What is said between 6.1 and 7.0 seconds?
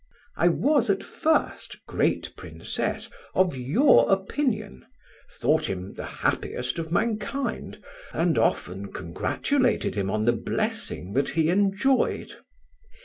happiest of